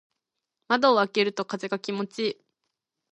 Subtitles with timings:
[0.67, 2.41] 窓を開けると風が気持ちいい。